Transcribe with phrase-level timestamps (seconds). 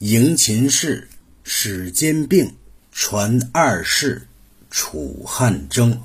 [0.00, 1.08] 迎秦氏，
[1.44, 2.52] 始兼并，
[2.90, 4.26] 传二世，
[4.68, 6.02] 楚汉争。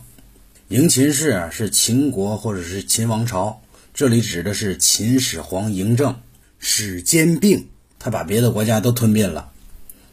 [0.67, 6.15] 迎秦氏啊，是秦国或者是秦王朝，这里指的是秦始皇嬴政。
[6.59, 7.67] 始兼并，
[7.97, 9.51] 他把别的国家都吞并了。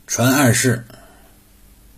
[0.06, 0.86] 传二世，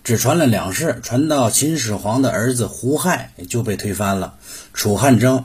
[0.02, 4.36] 只传了两世，传到秦始皇的儿子胡亥就被推翻了。
[4.74, 5.44] 楚汉争，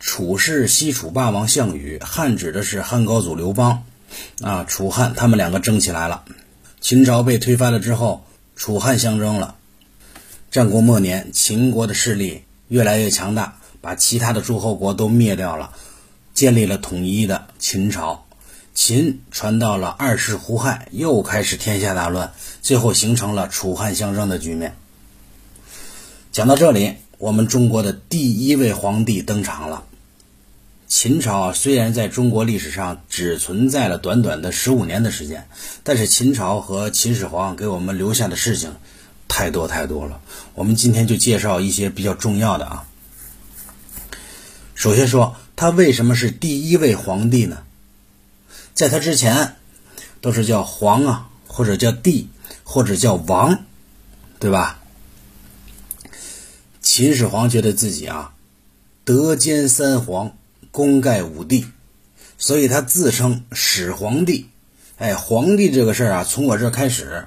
[0.00, 3.84] 楚是西楚霸王项羽，汉指的是汉高祖刘邦。
[4.42, 6.24] 啊，楚汉他们两个争起来了。
[6.80, 8.24] 秦朝被推翻了之后，
[8.56, 9.56] 楚汉相争了。
[10.50, 15.72] 战国末年，秦国的势力越来越强大，把其他的诸侯国都灭掉了，
[16.34, 18.26] 建立了统一的秦朝。
[18.72, 22.32] 秦传到了二世胡亥，又开始天下大乱，
[22.62, 24.74] 最后形成了楚汉相争的局面。
[26.32, 29.84] 讲到这里，我们中国的第一位皇帝登场了。
[30.90, 35.46] 秦朝，虽然在中国历史上只存在了短短的十五年的时间，
[35.84, 38.74] 但是秦朝和秦始皇给我们留下的事情
[39.28, 40.20] 太多太多了。
[40.52, 42.88] 我们今天就介绍一些比较重要的啊。
[44.74, 47.62] 首先说，他为什么是第一位皇帝呢？
[48.74, 49.54] 在他之前，
[50.20, 52.28] 都是叫皇啊，或者叫帝，
[52.64, 53.64] 或者叫王，
[54.40, 54.80] 对吧？
[56.82, 58.34] 秦始皇觉得自己啊，
[59.04, 60.34] 德兼三皇。
[60.70, 61.66] 功盖五帝，
[62.38, 64.46] 所以他自称始皇帝。
[64.98, 67.26] 哎，皇帝这个事儿啊，从我这开始。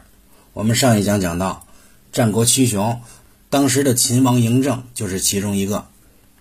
[0.54, 1.66] 我们上一讲讲到，
[2.12, 3.02] 战国七雄，
[3.50, 5.88] 当时的秦王嬴政就是其中一个。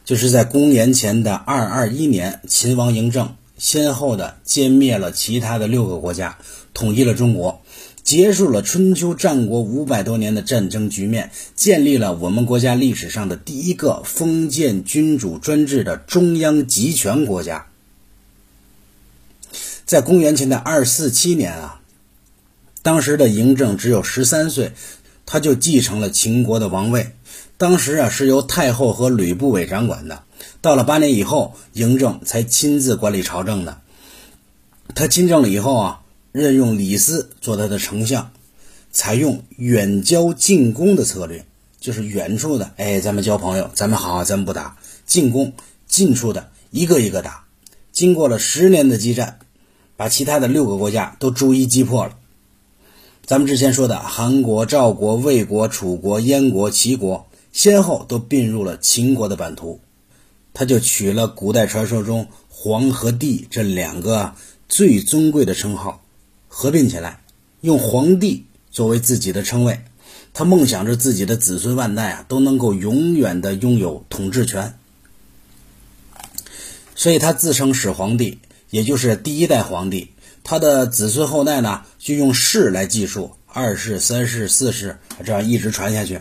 [0.04, 6.36] 就是在公元前的二二一年，秦王嬴政先后的歼灭了其他的六个国家，
[6.74, 7.61] 统一了中国。
[8.12, 17.68] 结束了春秋战国五百多年的战争局面，建立了我们国家历史上的第一个封建君主专制的中央集权国家。
[19.86, 21.80] 在公元前的二四七年啊，
[22.82, 24.72] 当时的嬴政只有十三岁，
[25.24, 27.12] 他就继承了秦国的王位。
[27.56, 30.24] 当时啊是由太后和吕不韦掌管的。
[30.60, 33.80] 到了八年以后，嬴政才亲自管理朝政的。
[34.94, 36.01] 他亲政了以后啊。
[36.32, 38.32] 任用李斯做他的丞相，
[38.90, 41.44] 采用远交近攻的策略，
[41.78, 44.76] 就是远处的，哎，咱们交朋友，咱们好，咱们不打；
[45.06, 45.52] 进攻
[45.86, 47.44] 近处的，一个一个打。
[47.92, 49.40] 经过了十年的激战，
[49.94, 52.16] 把其他的六个国家都逐一击破了。
[53.26, 59.80] 咱们之前说的韩国、赵国、魏国、楚国、燕国、齐国，先后都并入了秦国的版图。
[60.54, 64.34] 他就取了古代传说中黄和帝这两个
[64.68, 66.01] 最尊贵的称号。
[66.54, 67.18] 合并起来，
[67.62, 69.80] 用皇帝作为自己的称谓，
[70.34, 74.74] 他梦想着自己的子孙万代啊都能够永远的拥有统治权，
[76.94, 80.10] 所以他自称始皇帝，也就是第一代皇帝。
[80.44, 86.20] 他的子孙后代呢，就用世来计数，二世、三世、四世，这样一直传下去。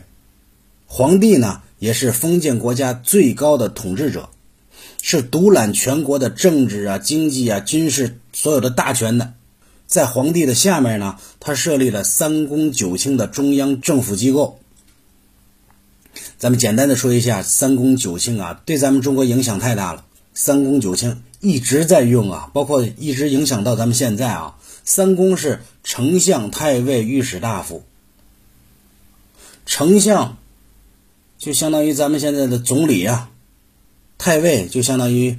[0.87, 4.29] 皇帝呢，也是封建国家最高的统治者，
[5.01, 9.33] 是独揽全国的政治啊、经济啊、军事所有的大权的。
[9.91, 14.57] 在皇帝的下面呢，他设立了三公九卿的中央政府机构。
[16.37, 20.05] 咱们简单的说一下三公九卿啊，对咱们中国影响太大了。
[20.33, 24.55] 三公九卿一直在用啊，包括一直影响到咱们现在啊。
[24.85, 27.83] 三公是丞相、太尉、御史大夫。
[29.65, 30.37] 丞相
[31.37, 33.29] 就相当于咱们现在的总理啊，
[34.17, 35.37] 太尉就相当于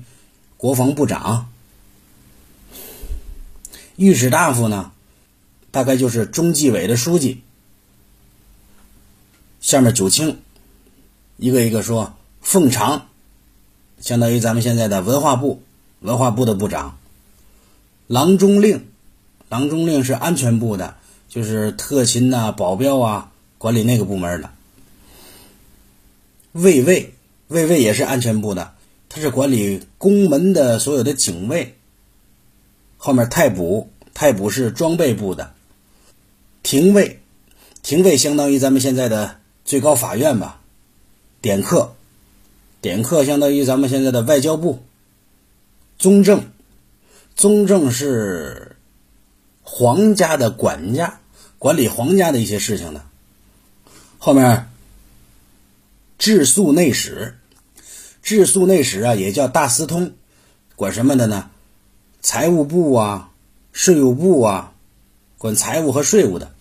[0.59, 1.49] 国防部长。
[3.97, 4.93] 御史大夫呢，
[5.71, 7.43] 大概就是中纪委的书记。
[9.61, 10.39] 下面九卿，
[11.37, 12.15] 一个一个说。
[12.41, 13.07] 奉常，
[14.01, 15.63] 相当于咱们现在的文化部，
[16.01, 16.99] 文化部的部长。
[18.09, 18.89] 郎中令，
[19.49, 20.97] 郎中令是安全部的，
[21.29, 24.51] 就是特勤呐、保镖啊，管理那个部门的。
[26.51, 27.15] 卫尉，
[27.47, 28.75] 卫尉也是安全部的，
[29.09, 31.79] 他是管理宫门的所有的警卫。
[33.05, 35.55] 后面太卜，太卜是装备部的；
[36.63, 37.21] 廷尉，
[37.83, 40.61] 廷尉相当于咱们现在的最高法院吧；
[41.41, 41.97] 典客，
[42.81, 44.79] 典客相当于咱们现在的外交部；
[45.99, 46.45] 宗正，
[47.35, 48.77] 宗正是
[49.65, 51.19] 皇家的管家，
[51.59, 53.05] 管理皇家的一些事情的。
[54.19, 54.71] 后面
[56.19, 57.37] 治粟内史，
[58.23, 60.13] 治粟内史啊，也叫大司通，
[60.77, 61.51] 管什么的呢？
[62.23, 63.33] 财务部啊，
[63.73, 64.75] 税务部啊，
[65.39, 66.53] 管财务和税务的。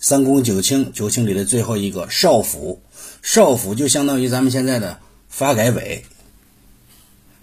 [0.00, 2.80] 三公九卿，九卿里的最后一个少府，
[3.22, 4.98] 少府就相当于咱们现在的
[5.28, 6.04] 发改委。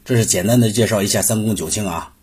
[0.04, 2.14] 这是简单的介绍一下三公九卿啊。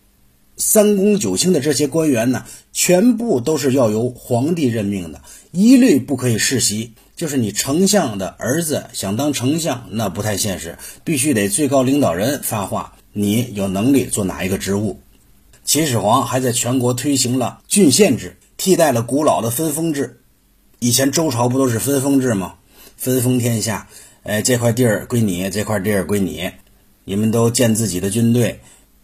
[0.58, 2.44] 三公九卿的这些官员呢，
[2.74, 5.22] 全部都是要由皇帝任命的，
[5.52, 6.92] 一律不可以世袭。
[7.14, 15.00] 就是你丞相的儿子想当丞相，那不太现实，必须得最高领导人发话，你有能力做哪一个职务。
[15.64, 20.20] 秦始皇还在全国推行了郡县制，替代了古老的分封制。
[20.80, 22.56] 以前周朝不都是分封制吗？
[22.98, 23.88] 分封天下，
[24.22, 26.50] 哎，这块地儿归你，这块地儿归你，
[27.04, 28.60] 你们都建自己的军队，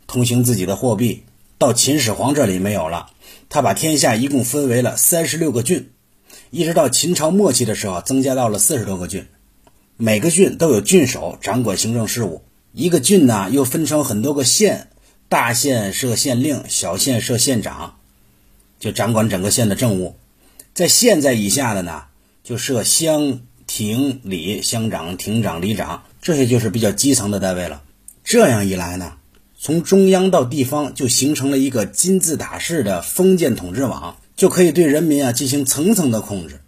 [0.06, 1.22] 通行自己的货币。
[1.56, 3.12] 到秦始皇这里没有了，
[3.48, 5.88] 他把天下一共分为了三十六个郡。
[6.50, 9.24] 一直到秦朝末期的时候，增加到了四十多个郡，
[9.96, 12.42] 每个郡都有郡守掌管行政事务。
[12.72, 14.88] 一个郡呢，又分成很多个县，
[15.28, 17.96] 大县设县令，小县设县长，
[18.80, 20.16] 就掌管整个县的政务。
[20.74, 22.04] 在县在以下的呢，
[22.42, 27.82] 就设乡、亭、里、乡长、亭长、里长，这些就是比较基层的单位了。
[28.24, 29.12] 这样一来呢，
[29.58, 34.16] 从中央到地方就形成了一个金字塔式的封建统治网。
[34.34, 36.61] 就可以对人民啊进行层层的控制。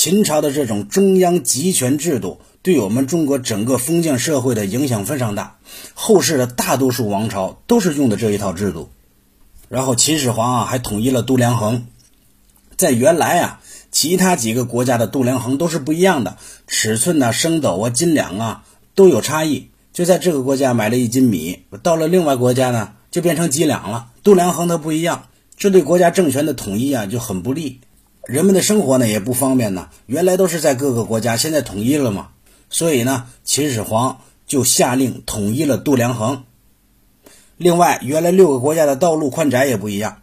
[0.00, 5.58] 秦朝的这种中央集权制度，对我们中国整个封建社会的影响非常大。
[5.92, 8.90] 后世的大多数王朝都是用的这一套制度。
[9.68, 11.86] 然后秦始皇啊还统一了度量衡，
[12.76, 13.60] 在原来啊，
[13.90, 16.36] 其他几个国家的度量衡都是不一样的，
[16.68, 18.62] 尺寸呐、升斗啊、斤两啊
[18.94, 19.70] 都有差异。
[19.92, 25.24] 就在这个国家买了一斤米，到了另外国家呢就变成几两了，度量衡它不一样。
[25.56, 27.80] 这对国家政权的统一啊就很不利，
[28.28, 29.88] 人们的生活呢也不方便呢。
[30.04, 32.28] 原来都是在各个国家，现在统一了嘛，
[32.68, 36.44] 所以呢，秦始皇就下令统一了度量衡。
[37.56, 40.20] 另外，原来六个国家的道路宽窄也不一样，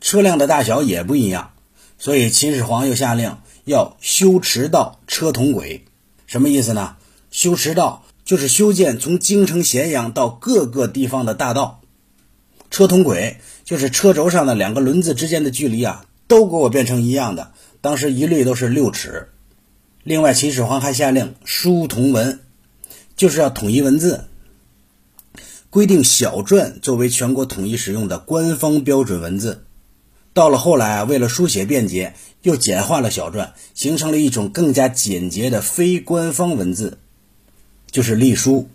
[0.00, 1.50] 车辆的大小也不一样，
[1.98, 5.84] 所以秦始皇又下令要修驰道、车同轨。
[6.28, 6.94] 什么意思呢？
[7.32, 11.80] 修驰道就是修建从京城咸阳到各个地方的大道。
[12.70, 17.52] 车同轨就是车轴上的两个轮子之间的距离啊，都给我变成一样的。
[17.80, 19.28] 当时一律都是六尺。
[20.04, 22.40] 另外，秦始皇还下令书同文，
[23.16, 24.24] 就是要统一文字，
[25.70, 29.64] 规定小篆作为全国统一使用的官方标准文字。
[30.32, 36.98] 到了后来啊，为了书写便捷，又简化了小篆，形成了一种更加简洁的非官方文字，
[37.90, 38.68] 就是隶书。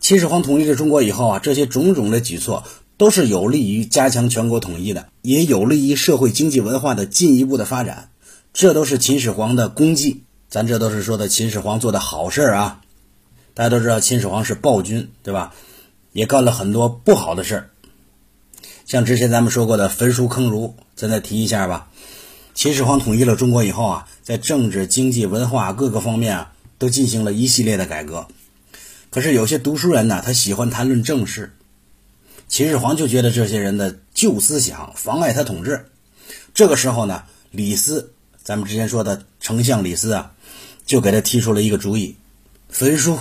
[0.00, 2.64] 秦始皇统一了中国以后啊，这些种种的举措
[2.98, 8.10] 都是有利于加强全国统一的，也有利于社会经济文化的进一步的发展。
[8.52, 12.82] 这都是秦始皇的功绩，咱这都是说的秦始皇做的好事儿啊。
[13.54, 15.54] 大家都知道秦始皇是暴君，对吧？
[16.12, 17.70] 也干了很多不好的事儿，
[18.84, 21.88] 像之前咱们说过的焚书坑儒，咱再提一下吧。
[22.54, 28.26] 秦始皇统一了中国以后啊，在政治、经济、文化各个方面啊，都进行了一系列的改革。
[29.10, 31.54] 可是有些读书人呢，他喜欢谈论政事，
[32.48, 35.84] 秦始皇就觉得这些人的旧思想妨碍他统治。
[36.54, 40.32] 这个时候呢，李斯，咱们之前说的丞相李斯啊，
[40.86, 42.16] 就给他提出了一个主意：
[42.70, 43.18] 焚书。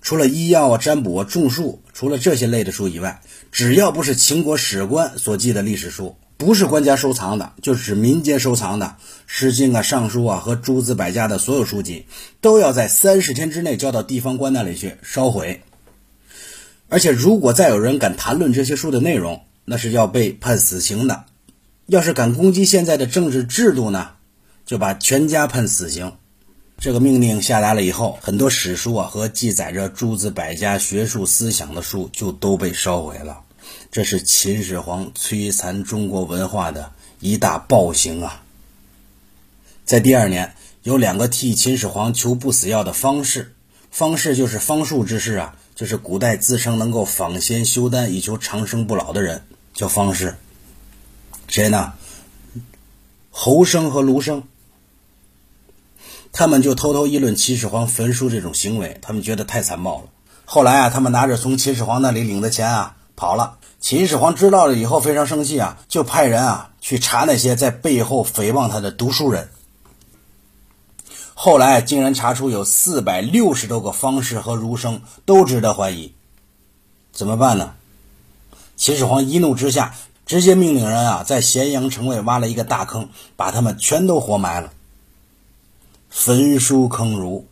[0.00, 3.20] 除了医药啊、占卜啊、种树，除了这些类的书以外，
[3.52, 6.16] 只要不是秦国史官所记的历史书。
[6.38, 8.86] 不是官家收藏的，就是民间收藏的
[9.26, 12.06] 《诗经》啊、《尚书》啊和诸子百家的所有书籍，
[12.40, 15.62] 都要在三十天之内交到地方官那里去烧毁。
[16.88, 21.24] 而且，如果再有人敢谈论这些书的内容，那是要被判死刑的。
[21.86, 24.10] 要是敢攻击现在的政治制度呢，
[24.64, 26.12] 就把全家判死刑。
[26.78, 33.40] 这个命令下达了以后，很多史书啊和记载着诸子百家学术思想的书就都被烧毁了。
[33.90, 38.42] 这是秦始皇摧残中国文化的一大暴行啊！
[39.84, 43.54] 在第二年，有两个替秦始皇求不死药的方士，
[43.90, 49.42] 方士就是方术之士啊，就是古代自称能够访仙修丹以求长生不老的人，
[49.74, 50.34] 叫方士。
[51.48, 51.92] 谁呢？
[53.30, 54.44] 侯生和卢生。
[56.32, 60.04] 他们就偷偷议论秦始皇焚书这种行为，他们觉得太残暴了。
[60.46, 63.58] 后来啊，他们拿着从秦始皇那里领的钱啊，跑了。
[63.78, 69.50] 秦始皇知道了以后非常生气啊，就派人啊去查那些在背后诽谤他的读书人。
[71.38, 76.14] 后来竟然查出有四百六十多个方士和儒生都值得怀疑，
[77.12, 77.74] 怎么办呢？
[78.74, 84.72] 秦始皇一怒之下，直接命令人啊在咸阳城外挖了一个大坑，把他们全都活埋了。
[86.08, 87.46] 焚书坑儒，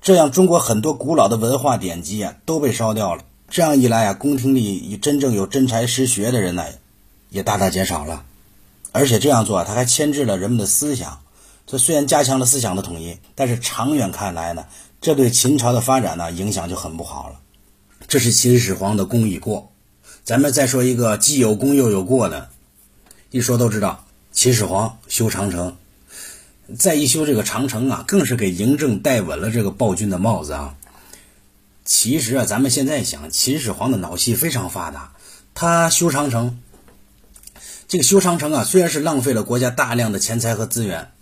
[0.00, 3.22] 这样中国很多古老的文化典籍啊都被烧掉了。
[3.50, 6.64] 这样一来啊，宫廷里真正有真才实学的人呢，
[7.28, 8.24] 也大大减少了。
[8.92, 11.20] 而且这样做，他还牵制了人们的思想。
[11.70, 14.66] 这虽然加强了思想的统一，但是长远看来呢，
[15.00, 17.38] 这对秦朝的发展呢影响就很不好了。
[18.08, 19.70] 这是秦始皇的功与过，
[20.24, 22.48] 咱们再说一个既有功又有过的，
[23.30, 25.76] 一说都知道，秦始皇修长城。
[26.76, 30.74] 再一修这个长城啊，更是给嬴政戴稳了这个暴君的帽子啊。
[31.84, 35.12] 其实啊，咱们现在想，秦始皇的脑系非常发达，
[35.54, 36.58] 他修长城，
[37.86, 41.12] 这个修长城啊，虽然是浪费了国家大量的钱财和资源，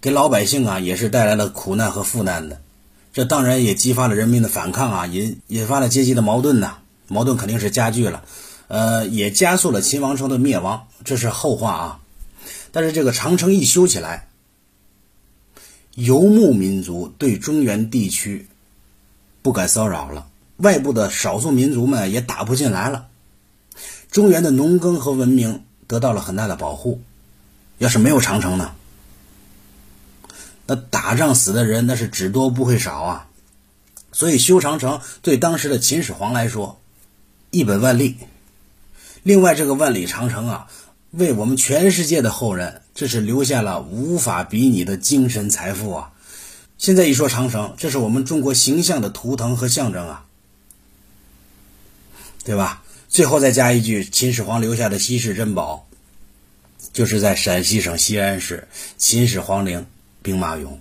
[0.00, 2.60] 给老百姓啊也是带来了苦难和负担的。
[3.12, 6.78] 这当然也激发了人民的反抗啊，引引发了阶级的矛盾呐，
[7.08, 8.22] 矛盾肯定是加剧了，
[8.68, 12.00] 呃，也加速了秦王朝的灭亡，这是后话啊。
[12.70, 14.28] 但是这个长城一修起来，
[15.94, 18.46] 游牧民族对中原地区
[19.42, 20.28] 不敢骚扰了，
[20.58, 23.08] 外部的少数民族们也打不进来了，
[24.12, 27.00] 中原的农耕和文明得到了很大的保护。
[27.78, 28.74] 要是没有长城呢，
[30.68, 33.28] 那打仗死的人那是只多不会少啊。
[34.12, 36.80] 所以修长城对当时的秦始皇来说
[37.50, 38.16] 一本万利。
[39.24, 40.68] 另外，这个万里长城啊。
[41.12, 46.12] 为我们全世界的后人，这是留下了无法比拟的精神财富啊！
[46.76, 50.26] 现在一说长城，这是我们中国形象的图腾和象征啊，
[52.44, 52.82] 对吧？
[53.08, 55.88] 最后再加一句，秦始皇留下的稀世珍宝，
[56.92, 59.86] 就是在陕西省西安市秦始皇陵
[60.28, 60.80] 兵马俑，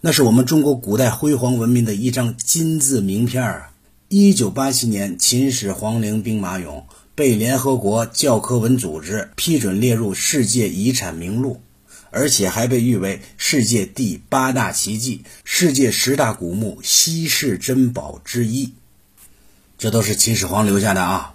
[0.00, 3.72] 那是我们中国古代辉煌文明的一张金字名片啊！
[4.08, 6.84] 一九八七年，秦始皇陵兵马俑。
[7.14, 11.60] 被联合国教科文组织批准列入世界遗产名录，
[12.10, 18.72] 而且还被誉为世界第八大奇迹、世界十大古墓稀世珍宝之一。
[19.76, 21.34] 这都是秦始皇留下的啊！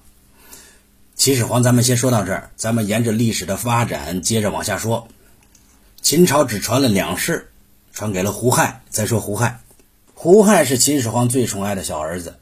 [1.16, 5.08] 秦始皇，咱们先说到这儿，咱们沿着历史的发展接着往下说。
[6.06, 7.50] 秦朝只传了两世，
[7.92, 8.84] 传给了胡亥。
[8.92, 9.62] 再说胡亥，
[10.14, 12.36] 胡亥是秦始皇最宠爱的小儿子。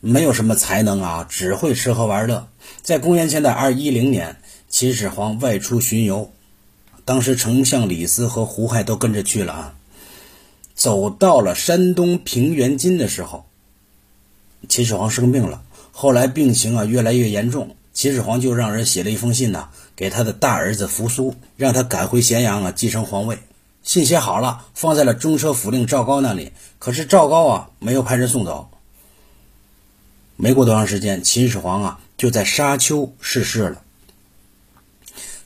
[0.00, 2.46] 没有什么才能啊，只会吃喝玩乐。
[2.82, 4.36] 在公元前的二一零年，
[4.68, 6.30] 秦始皇外出巡游，
[7.06, 9.74] 当时丞相李斯和胡亥都跟着去了啊。
[10.74, 13.46] 走到了山东平原津的时候，
[14.68, 23.38] 秦始皇生病了，后来病情啊越来越严重，秦始皇就让人写了一封信呐，给他的大儿子扶苏，让他赶回咸阳啊继承皇位。
[23.84, 28.68] 信写好了，放在了中车府令赵高那里，可是赵高啊没有派人送走。
[30.36, 33.82] 没过多长时间，秦始皇啊就在沙丘逝世了。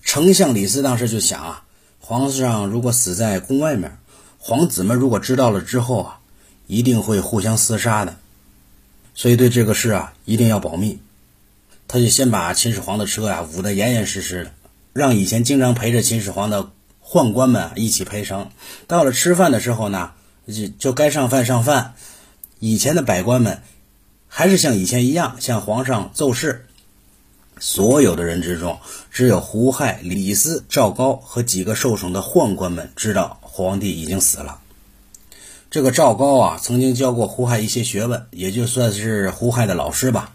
[0.03, 1.65] 丞相李斯当时就想啊，
[2.01, 3.99] 皇上如果死在宫外面，
[4.39, 6.21] 皇子们如果知道了之后啊，
[6.67, 8.17] 一定会互相厮杀的，
[9.15, 10.99] 所以对这个事啊一定要保密。
[11.89, 14.53] 他就先把秦始皇的车啊捂得严严实实的，
[14.93, 16.71] 让以前经常陪着秦始皇的
[17.03, 18.51] 宦官们一起陪乘。
[18.87, 20.13] 到了吃饭的时候呢，
[20.47, 21.95] 就就该上饭上饭。
[22.61, 23.61] 以前的百官们。
[24.31, 26.67] 还是像以前一样向皇上奏事。
[27.59, 28.79] 所有的人之中，
[29.11, 34.61] 只有胡亥、李斯、赵高和几个受宠的宦官们知道皇帝已经死了。
[35.71, 40.35] 这个赵高啊，曾经教过胡亥一些学问，也就算是胡亥的老师吧。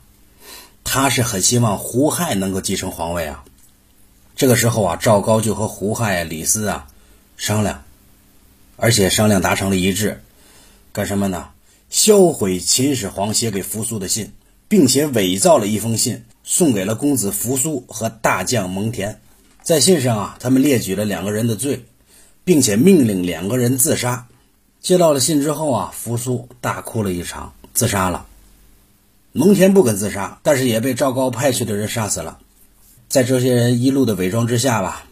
[0.83, 3.43] 他是很希望胡亥能够继承皇位啊。
[4.35, 6.87] 这个时候啊，赵高就和胡亥、李斯啊
[7.37, 7.83] 商量，
[8.77, 10.21] 而且商量达成了一致，
[10.91, 11.49] 干什么呢？
[11.89, 14.33] 销毁秦始皇写给扶苏的信，
[14.67, 19.15] 并且伪造了一封信，送给了公子扶苏和大将蒙恬。
[19.61, 21.85] 在信上啊，他们列举了两个人的罪，
[22.43, 24.27] 并且命令两个人自杀。
[24.81, 28.25] 接到了信之后啊，扶苏大哭了一场，自杀了。
[29.35, 32.37] 蒙恬不肯自杀，但是也被赵高派去的人杀死了。
[33.09, 35.05] 在这些人一路的伪装之下吧，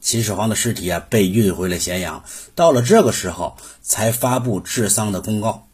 [0.00, 2.24] 秦始皇的尸体啊被运回了咸阳。
[2.54, 5.68] 到了这个时候，才发布治丧的公告。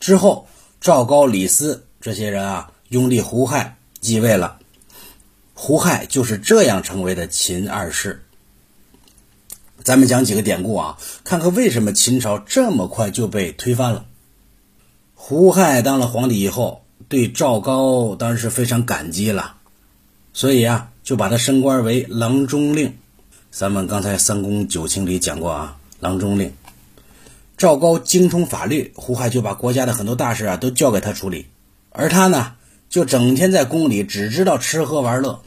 [0.00, 0.48] 之后，
[0.80, 4.58] 赵高、李斯这些人啊，拥立胡亥继位了。
[5.54, 8.24] 胡亥就是这样成为的秦二世。
[9.84, 14.06] 咱们讲几个典故啊，看看为什么秦朝这么快就被推翻了。
[15.14, 19.56] 胡亥当了皇帝以后，对赵高当然是非常感激了，
[20.32, 22.94] 所以啊，就把他升官为郎中令。
[23.50, 26.52] 咱们刚才《三公九卿》里讲过啊，郎中令。
[27.56, 31.46] 赵高精通法律，胡亥就把国家的很多大事啊都交给他处理，
[31.90, 32.54] 而他呢
[32.90, 35.40] 就整天在宫里只知道吃喝玩乐。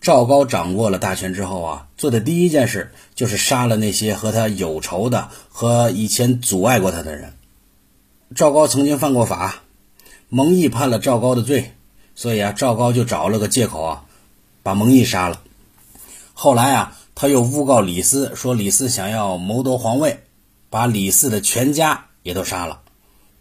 [0.00, 7.34] 赵高掌握了大权之后啊，做的第一件事就是杀了那些和他有仇的和以前阻碍过他的人。
[8.34, 9.61] 赵高曾经犯过法，
[10.34, 11.74] 蒙毅判了赵高的罪，
[12.14, 14.04] 所以啊，赵高就找了个借口啊，
[14.62, 15.42] 把蒙毅杀了。
[16.32, 20.20] 后来啊，他又诬告李斯，说李斯想要谋夺皇位。
[20.70, 22.80] 把李斯的全家也都杀了，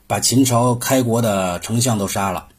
[0.06, 2.50] 把秦朝开国的丞相都杀了。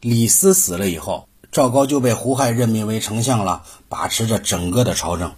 [0.00, 5.34] 李斯死了以后，赵高就被胡亥任命为丞相了，把持着整个的朝政。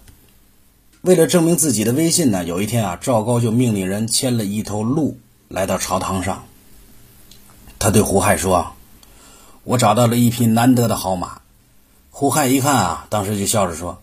[1.01, 5.17] 为了证明自己的威信呢，有一天啊，赵高就命令人牵了一头鹿
[5.49, 6.45] 来到朝堂上。
[7.79, 8.73] 他对胡亥说
[9.63, 11.39] ：“我找到了一匹难得的好马。”
[12.11, 14.01] 胡亥一看啊，当时就笑着说：“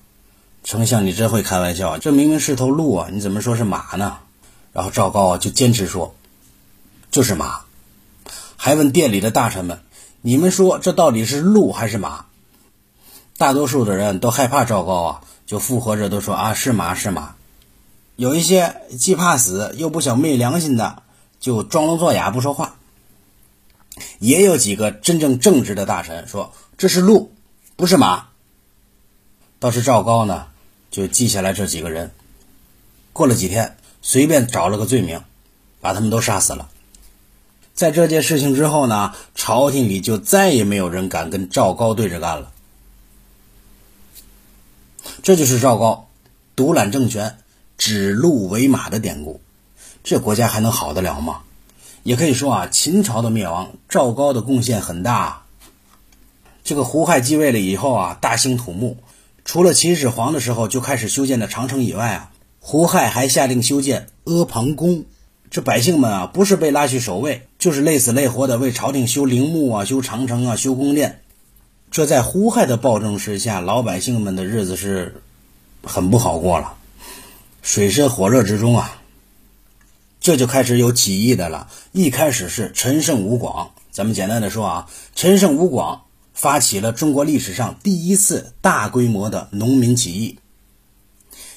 [0.64, 4.16] 丞相，你真会开玩笑，这明明是头鹿啊，你怎么说是马呢？”
[4.72, 6.14] 然后赵高啊就坚持说
[7.12, 7.60] ：“就是马。”
[8.56, 9.80] 还问殿里的大臣们
[10.22, 12.24] ：“你们说这到底是鹿还是马？”
[13.36, 15.20] 大多数的人都害怕赵高啊。
[15.46, 17.36] 就附和着都说啊是马是马，
[18.16, 21.04] 有一些既怕死又不想昧良心的，
[21.38, 22.75] 就装聋作哑不说话。
[24.18, 27.32] 也有几个真正正直的大臣说这是鹿，
[27.76, 28.28] 不是马。
[29.58, 30.48] 倒是赵高呢，
[30.90, 32.12] 就记下来这几个人。
[33.12, 35.22] 过了几天，随便找了个罪名，
[35.80, 36.68] 把他们都杀死了。
[37.74, 42.52] 在这件事情之后呢，朝廷里就再也没有人敢跟赵高对着干了。
[45.22, 46.08] 这就是赵高
[46.54, 47.38] 独揽政权、
[47.78, 49.40] 指鹿为马的典故，
[50.04, 51.42] 这国家还能好得了吗？
[52.06, 55.42] 也可以说啊，秦朝的灭亡，赵高的贡献很大。
[56.62, 58.98] 这个胡亥继位了以后啊，大兴土木，
[59.44, 65.04] 除了秦始皇的时候就开始修建的长城以外啊，胡亥还下令修建阿房宫。
[65.50, 71.22] 这百姓们啊，不是被拉去守卫，就是累死累活的为朝廷修陵墓啊、修长城啊、修宫殿。
[71.90, 75.22] 这在胡亥的暴政之下，老百姓们的日子是
[75.82, 76.74] 很不好过了，
[77.62, 78.95] 水深火热之中啊，
[80.26, 81.68] 这就开始有起义的了。
[81.92, 90.40] 一开始是陈胜吴广，咱们简单的说啊，陈胜吴广发起了中国历史上第一次大规模的农民起义。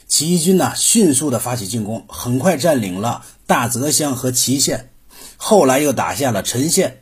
[0.07, 4.91] 起义军呢，迅速的发起进攻，很快占领了大泽乡和祁县，
[5.35, 7.01] 后来又打下了陈县，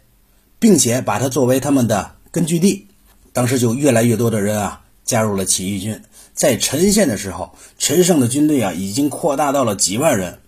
[0.60, 2.88] 并且把它作为他们的根据地。
[3.34, 6.02] 当时就越来越多的人啊加入了起义军，
[6.34, 10.40] 在陈县的时候，陈胜的军队啊已经扩大到了几万人。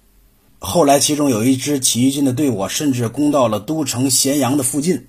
[0.62, 5.08] 后来，其中有一支起义军的队伍甚至攻到了都城咸阳的附近。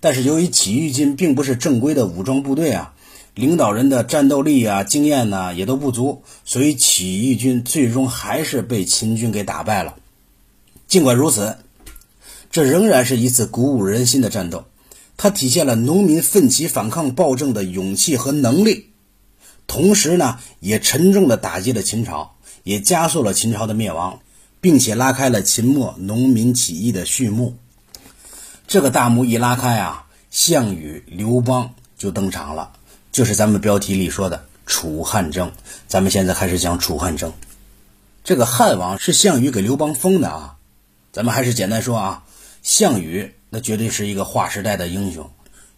[0.00, 2.94] 但是，由于起义军并不是正规的武装部队啊，
[3.34, 9.94] 领导人的战斗力啊、经验呢也都不足，所以起义军最终还是被秦军给打败了。
[10.88, 11.58] 尽管如此，
[12.50, 14.64] 这仍然是一次鼓舞人心的战斗。
[15.16, 18.88] 它体现了农民奋起反抗暴政的勇气和能力，
[19.68, 24.18] 同时呢，也沉重的打击了秦朝，也加速了秦朝的灭亡，
[24.62, 27.58] 并且拉开了秦末农民起义的序幕。
[28.68, 32.70] 这个大幕一拉开啊，项羽、刘邦就登场了，
[33.10, 35.50] 就是咱们标题里说的楚汉争。
[35.88, 37.32] 咱们现在开始讲楚汉争。
[38.22, 40.54] 这个汉王是项羽给刘邦封的啊，
[41.10, 42.24] 咱们还是简单说啊，
[42.62, 43.34] 项羽。
[43.50, 45.28] 那绝对是一个划时代的英雄。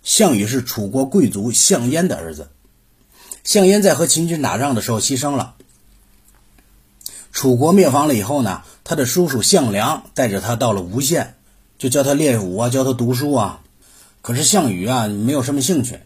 [0.03, 2.51] 项羽是楚国贵族项燕的儿子。
[3.42, 5.57] 项燕在和秦军打仗的时候牺牲了。
[7.35, 11.35] 楚国灭亡了以后呢，他的叔叔项梁带着他到了吴县，
[11.77, 13.61] 就教他练武啊，教他读书啊。
[14.23, 15.99] 可是项羽啊，没有什么兴趣。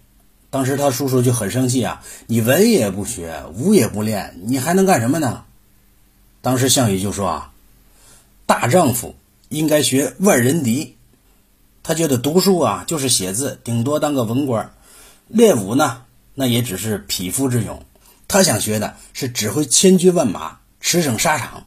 [0.49, 5.45] 当时他叔叔就很生气啊，你文也不学，武也不练，你还能干什么呢？
[6.41, 7.53] 当时项羽就说啊，
[8.47, 9.15] 大丈夫
[9.51, 10.97] 应该学万人敌。
[11.83, 14.73] 他觉得读书啊就是写字，顶多当个文官
[15.29, 17.83] 练武呢，那也只是匹夫之勇。
[18.27, 21.67] 他想学的是指挥千军万马，驰骋沙场。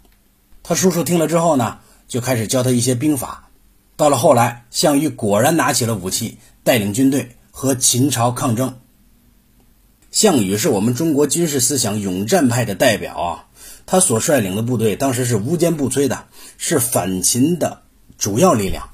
[0.64, 3.50] 他叔叔听了之后呢，就开始教他一些兵法。
[3.96, 8.76] 到了后来，项羽果然拿起了武器，带领军队和秦朝抗争。
[10.12, 13.46] 项羽是我们中国军事思想勇战派的代表啊，
[13.86, 16.26] 他所率领的部队当时是无坚不摧的，
[16.58, 17.82] 是反秦的
[18.18, 18.90] 主要力量。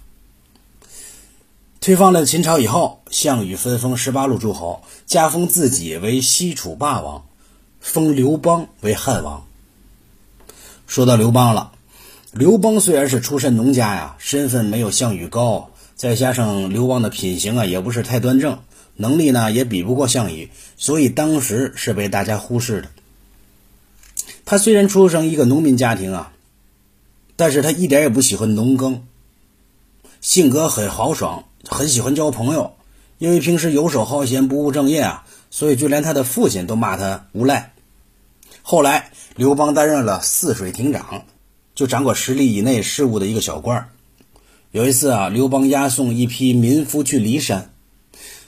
[1.80, 7.26] 推翻了秦朝以后，项羽分封十八路诸侯，加封自己为西楚霸王，
[7.80, 9.48] 封刘邦为汉王。
[10.88, 11.74] 说到刘邦了，
[12.32, 18.60] 刘邦虽然是出身农家呀，身份没有项羽高，再加上刘邦的品行啊也不是太端正，
[18.96, 22.90] 能力呢也比不过项羽，所以当时是被大家忽视的。
[24.46, 26.32] 他虽然出生一个农民家庭啊，
[27.36, 29.04] 但是他一点也不喜欢农耕，
[30.22, 31.44] 性格很豪爽。
[31.70, 32.76] 很喜欢交朋友，
[33.18, 37.74] 因为平时游手好闲、不务正业啊，所以就连他的父亲都骂他无赖。
[38.62, 41.24] 后来，刘邦担任了泗水亭长，
[41.76, 43.90] 就掌管十里以内事务的一个小官儿
[44.72, 47.72] 有一次啊，刘邦押送一批民夫去骊山，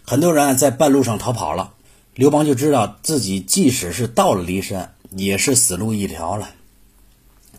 [0.03, 1.73] 很多人在半路上逃跑了，
[2.15, 6.49] 刘邦就知道自己即使是到了骊山，也是死路一条了。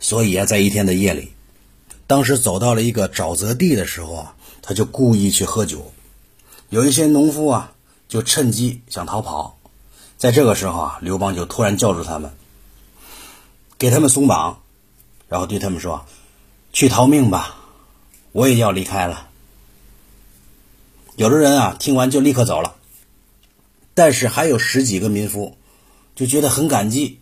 [0.00, 1.30] 所以啊，在一天的夜里，
[2.08, 4.34] 当时走到了一个沼泽地的时候啊。
[4.62, 5.90] 他就故意去喝酒，
[6.68, 7.72] 有一些农夫啊，
[8.08, 9.58] 就趁机想逃跑。
[10.18, 12.30] 在这个时候啊，刘邦就突然叫住他们，
[13.80, 14.60] 给他们松绑，
[15.26, 16.04] 然后对他们说
[16.70, 17.56] ：“去逃命吧，
[18.32, 19.28] 我也要离开了。”
[21.16, 22.74] 有的人啊，听完就立刻走了，
[23.94, 25.56] 但是还有十几个民夫
[26.14, 27.20] 就觉得很感激，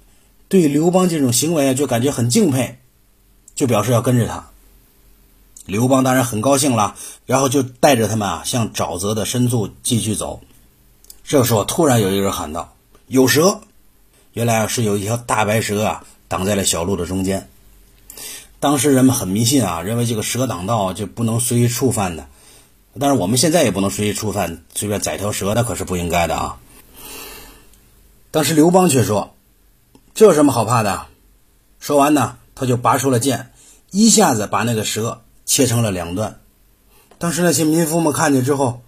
[0.49, 2.81] 对刘邦这种行为啊，就感觉很敬佩，
[3.55, 4.49] 就表示要跟着他。
[5.65, 10.41] 刘邦当然很高兴了，然后就带着他们啊向沼泽的深处继续走。
[11.23, 12.75] 这时候，突然有一个人喊道
[13.07, 13.61] ：“有蛇！”
[14.35, 17.49] 原来啊是有一条大白蛇啊挡在了小路的中间。
[18.61, 22.29] 当时人们很迷信啊，认为这个蛇挡道就不能随意触犯的。
[23.01, 26.61] 但是我们现在也不能随意触犯，随便宰条蛇那可是不应该的啊。
[28.31, 29.35] 当时刘邦却说
[30.15, 31.07] ：“这有什么好怕的？”
[31.81, 33.51] 说完呢，他就拔出了剑，
[33.91, 35.23] 一下子把那个蛇。
[35.51, 36.41] 切成了两段，
[37.17, 38.83] 当时那些民夫们看见之后，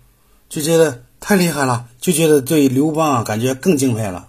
[0.51, 4.29] 就觉得太厉害了，就觉得对刘邦啊感觉更敬佩了。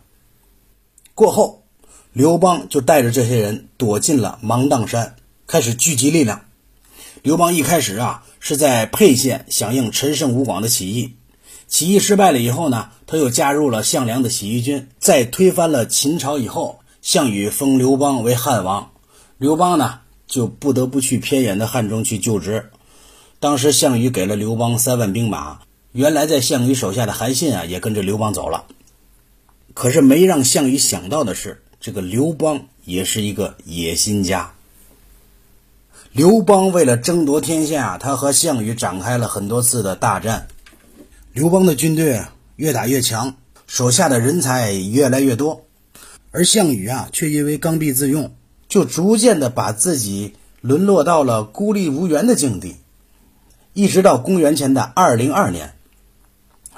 [1.14, 1.61] 过后，
[2.14, 5.16] 刘邦就带着这些人躲进了芒砀山，
[5.48, 6.46] 开始聚集力量。
[7.22, 11.14] 刘邦一开始啊是在沛县响应陈胜吴广的起义，
[11.68, 18.92] 起义失败了以后呢，他又加入了项梁的起义军，在推翻了秦朝以后，项羽封刘邦为汉王，
[19.38, 20.00] 刘邦呢。
[20.28, 22.70] 就不得不去偏远的汉中去就职。
[23.42, 25.60] 当时项羽给了刘邦三万兵马，
[25.92, 28.64] 原来在项羽手下的韩信啊也跟着刘邦走了。
[29.74, 34.54] 可是没让项羽想到的是，这个刘邦也是一个野心家。
[36.12, 40.48] 刘邦为了争夺天下，他和项羽展开了很多次的大战。
[41.34, 42.22] 刘邦的军队
[42.56, 45.66] 越打越强，手下的人才越来越多，
[46.30, 48.32] 而项羽啊却因为刚愎自用。
[48.70, 52.76] 就逐渐的把自己沦落到了孤立无援的境地，
[53.74, 55.74] 一直到公元前的二零二年，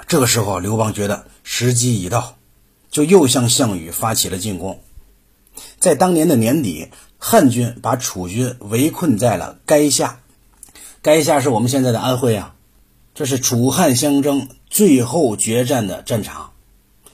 [0.08, 2.36] 这个时候刘邦觉得时机已到，
[2.90, 4.80] 就又向项羽发起了进攻。
[5.84, 10.22] 在当年的年底，汉军把楚军围困在了垓下，
[11.02, 12.54] 垓下是我们现在的安徽啊，
[13.14, 16.52] 这是楚汉相争最后决战的战场，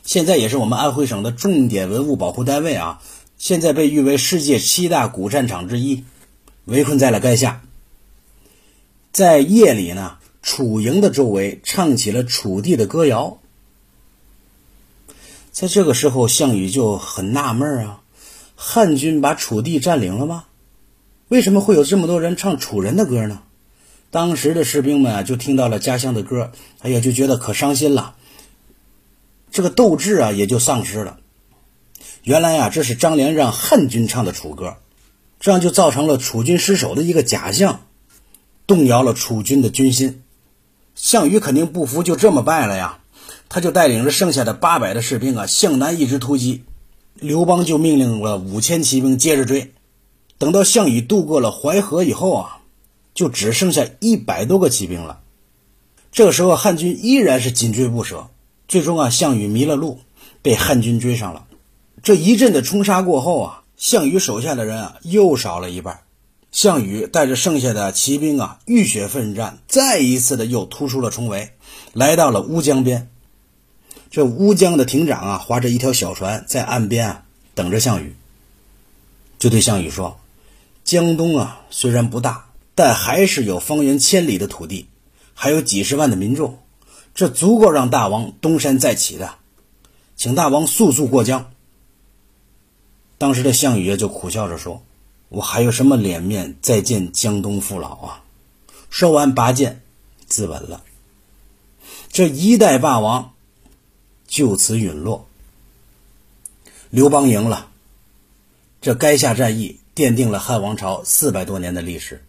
[0.04, 3.02] 现在也是我们安徽省的重点文物保护单位啊。
[3.38, 6.04] 现在被誉为世界七大古战场之一，
[6.66, 7.62] 围困在了垓下。
[9.10, 13.40] 在夜里呢，楚营的周围唱起了楚地的歌谣。
[15.50, 17.99] 在这个时候，项羽就很纳闷啊：
[18.62, 20.44] 汉军把楚地占领了吗？
[21.28, 23.40] 为什么会有这么多人唱楚人的歌呢？
[24.10, 28.16] 当时的士兵们啊，就听到了家乡的歌，哎呀，就觉得可伤心了。
[29.50, 31.20] 这个斗志啊，也就丧失了。
[32.22, 34.76] 原来呀，这是张良让汉军唱的楚歌，
[35.40, 37.86] 这样就造成了楚军失守的一个假象，
[38.66, 40.22] 动摇了楚军的军心。
[40.94, 42.98] 项羽肯定不服，就这么败了呀，
[43.48, 46.62] 他就带领着剩下的八百的士兵啊，向南一直突击。
[47.20, 49.72] 刘邦就命令了五千骑兵接着追。
[50.38, 52.60] 等到项羽渡过了淮河以后啊，
[53.14, 55.20] 就只剩下一百多个骑兵了。
[56.10, 58.28] 这个时候，汉军依然是紧追不舍。
[58.66, 59.98] 最终啊，项羽迷了路，
[60.42, 61.46] 被汉军追上了。
[62.02, 66.00] 这一阵的冲杀过后啊，项羽手下的人啊又少了一半。
[66.50, 71.50] 项羽带着剩下的骑兵啊，浴血奋战，再一次的又突出了重围，
[71.92, 73.08] 来到了乌江边。
[74.10, 77.22] 这乌江的亭长啊，划着一条小船在岸边啊
[77.54, 78.16] 等着项羽，
[79.38, 80.18] 就对项羽说
[80.82, 84.88] ：“江东啊虽然不大，但还是有方圆千里的土地，
[85.34, 86.58] 还有几十万的民众，
[87.14, 89.36] 这足够让大王东山再起的，
[90.16, 91.52] 请大王速速过江。”
[93.16, 94.82] 当时的项羽就苦笑着说
[95.28, 98.24] ：“我还有什么脸面再见江东父老啊？”
[98.90, 99.82] 说完拔剑
[100.26, 100.82] 自刎了。
[102.10, 103.34] 这一代霸王
[104.30, 105.26] 就此陨落。
[106.88, 107.66] 刘邦赢了。
[108.80, 112.24] 这垓下战役奠定了汉王朝四百多年的历史。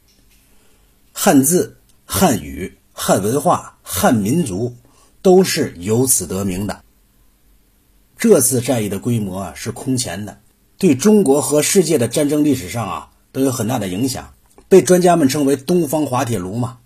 [1.13, 4.75] 汉字、汉语、汉文化、汉民族
[5.21, 6.83] 都是由此得名的。
[8.17, 10.39] 这次战役的规模啊是空前的。
[10.77, 14.33] 对中国和世界的战争历史上啊都有很大的影响，
[14.67, 16.79] 被专家们称为“东方滑铁卢”嘛。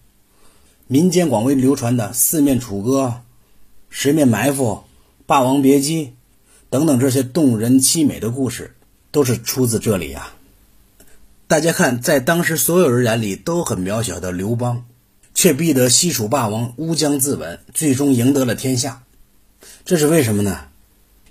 [0.88, 3.02] 民间广为流传的《四面楚歌》
[3.90, 4.66] 《十面埋伏》
[5.26, 6.06] 《霸王别姬》
[6.70, 8.76] 等等这些动人凄美的故事，
[9.12, 10.36] 都是出自这里啊。
[11.48, 14.86] 大家看，在当时所有人眼里都很渺小的刘邦，
[15.34, 19.04] 却逼得西楚霸王乌江自刎，最终赢得了天下。
[19.84, 20.66] 这是为什么呢？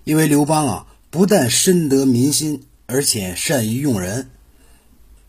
[0.04, 0.86] 因为刘邦啊。
[1.10, 4.30] 不但深得民心，而且善于用人。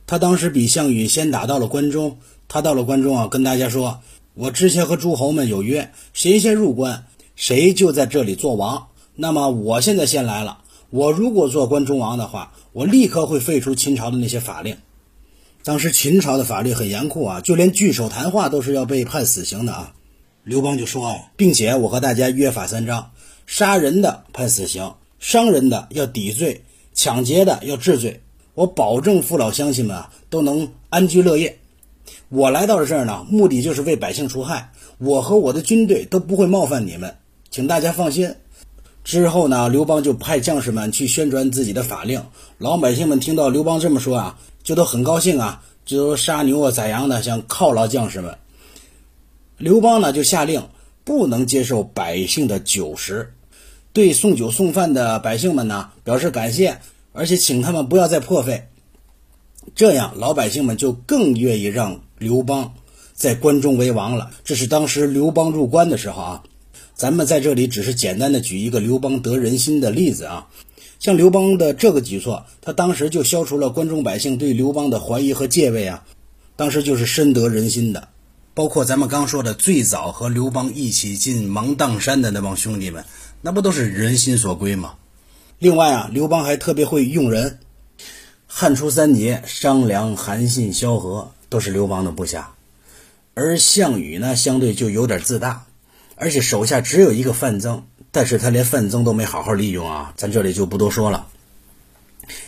[0.07, 4.01] 他当时比项羽先打到了关中，他到了关中啊，跟大家说
[4.33, 8.87] ：“我之前和诸侯们有约，谁先入关，谁就在这里做王。
[9.15, 14.77] 那么我现在先来了，我如果做关中王的话，我立刻会废除秦朝的那些法令。
[15.63, 19.93] 当时秦朝的法律很严酷啊，就连聚首谈话都是要被判死刑的啊。
[20.43, 23.11] 刘邦就说，并且我和大家约法三章：
[23.47, 28.21] 杀人的判死刑，伤人的要抵罪，抢劫的要治罪。
[28.53, 31.59] 我保证父老乡亲们啊都能安居乐业。
[32.29, 34.71] 我来到了这儿呢，目的就是为百姓除害。
[34.99, 37.15] 我和我的军队都不会冒犯你们，
[37.55, 38.35] 请大家放心。
[39.05, 42.25] 之后呢，刘邦就派将士们去宣传自己的法令。
[42.57, 44.39] 老百姓们听到刘邦这么说啊。
[44.61, 48.37] 就都很高兴啊，就都杀牛啊宰羊的，想犒劳将士们。
[49.57, 50.67] 刘邦呢就下令
[51.05, 53.33] 不能接受百姓的酒食，
[53.93, 56.81] 对送酒送饭的百姓们呢表示感谢，
[57.13, 58.67] 而且请他们不要再破费。
[59.75, 62.73] 这样老百姓们就更愿意让刘邦
[63.13, 64.31] 在关中为王了。
[64.43, 66.43] 这是当时刘邦入关的时候啊，
[66.95, 70.47] 咱们在这里只是简单的举一个刘邦得人心的例子啊。
[70.97, 76.05] 像刘邦的这个举措，他当时就消除了关中百姓对刘邦的怀疑和戒备啊，
[76.55, 78.07] 当时就是深得人心的。
[78.53, 83.03] 包括咱们刚说的最早和刘邦一起进芒砀山的那帮兄弟们，
[83.41, 84.95] 那不都是人心所归吗？
[85.59, 87.59] 另外啊，刘邦还特别会用人。
[88.47, 92.55] 汉初三杰商梁、韩信、萧何都是刘邦的部下，
[93.33, 95.65] 而项羽呢，相对就有点自大，
[96.15, 97.85] 而且手下只有一个范增。
[98.11, 101.27] 但是他连范增都没好好利用啊，咱这里就不多说了。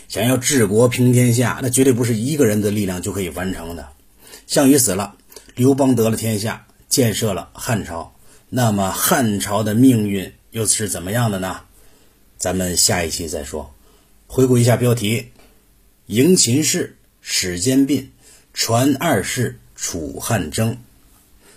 [0.08, 3.88] 想要治国平天下，那绝对不是一个人的力量就可以完成的。
[4.46, 5.16] 项羽死了，
[5.54, 8.14] 刘邦得了天下，建设了汉朝。
[8.48, 11.60] 那么汉朝的命运又是怎么样的呢？
[12.38, 13.74] 咱们下一期再说。
[14.26, 15.32] 回顾一下标题：
[16.06, 18.10] 迎秦氏，始兼并，
[18.54, 20.78] 传二世，楚汉争。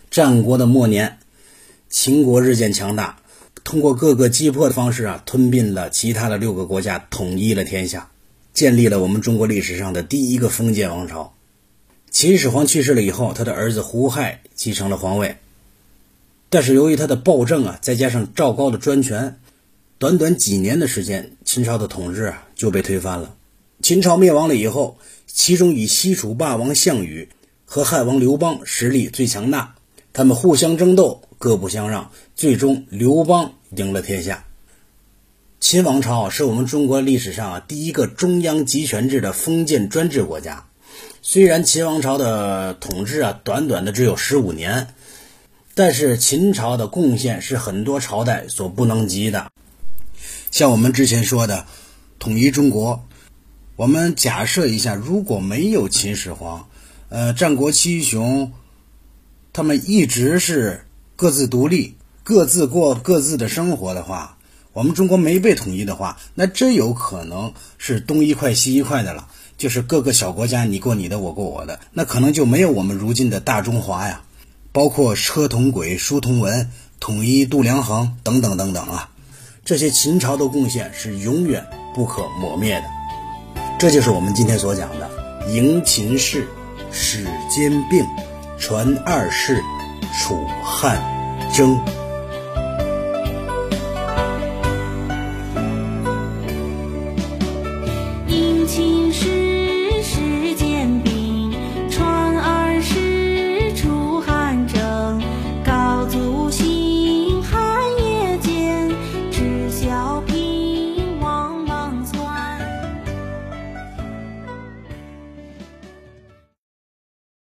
[0.09, 1.17] 战国的末年，
[1.91, 3.17] 秦国日渐强大。
[3.65, 8.09] 通过各个击破的方式啊，吞并了其他的六个国家，统一了天下，
[8.53, 11.35] 建立了我们中国历史上的第一个封建王朝。
[12.09, 15.35] 秦始皇去世了以后，他的儿子胡亥继承了皇位。
[16.49, 19.37] 但是由于他的暴政啊，再加上赵高的专权，
[19.99, 23.35] 短短几年的时间，秦朝的统治啊就被推翻了。
[23.81, 27.29] 秦朝灭亡了以后，其中以西楚霸王项羽
[27.65, 29.75] 和汉王刘邦实力最强大，
[30.13, 31.21] 他们互相争斗。
[31.41, 34.45] 各不相让，最终刘邦赢了天下。
[35.59, 40.67] 秦王朝是我们中国历史上啊第一个中央集权制的封建专制国家。
[41.23, 44.93] 虽然秦王朝的统治啊短短的只有十五年，
[45.73, 49.51] 但是秦朝的贡献是很多朝代所不能及的。
[50.51, 51.65] 像我们之前说的
[52.19, 53.03] 统一中国，
[53.77, 56.69] 我们假设一下，如果没有秦始皇，
[57.09, 58.51] 呃，战国七雄，
[59.51, 60.85] 他们一直是。
[61.21, 64.37] 各自独立，各自过各自的生活的话，
[64.73, 69.27] 我们中国没被统一的话，那真有可能是东一块西一块的了。
[69.55, 74.23] 就是各个小国家，你过你的，我过我的，那可能就没有我们如今的大中华呀。
[74.71, 79.11] 包括车同轨、书同文、统一度量衡等等等等啊，
[79.63, 83.63] 这些秦朝的贡献是永远不可磨灭的。
[83.77, 85.07] 这就是我们今天所讲的：
[85.51, 86.47] 迎秦氏，
[86.91, 88.03] 始兼并，
[88.57, 89.61] 传二世。
[90.13, 91.01] 楚汉
[91.53, 92.00] 争。